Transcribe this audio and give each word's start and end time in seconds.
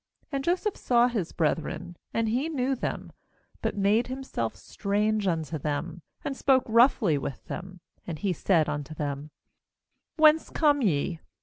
7And 0.33 0.41
Joseph 0.43 0.75
saw 0.75 1.07
his 1.07 1.31
brethren, 1.31 1.95
and 2.11 2.27
he 2.27 2.49
knew 2.49 2.73
them, 2.75 3.11
but 3.61 3.77
made 3.77 4.07
himself 4.07 4.55
strange 4.55 5.27
unto 5.27 5.59
them, 5.59 6.01
and 6.25 6.35
spoke 6.35 6.63
roughly 6.65 7.19
with 7.19 7.45
them; 7.45 7.81
and 8.07 8.17
he 8.17 8.33
said 8.33 8.67
unto 8.67 8.95
them: 8.95 9.29
'Whence 10.17 10.49
come 10.49 10.81
ye?' 10.81 11.19